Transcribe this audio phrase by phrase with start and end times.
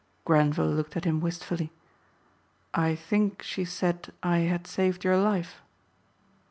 [0.25, 1.71] Grenvil looked at him wistfully,
[2.73, 5.61] "I think she said I had saved your life."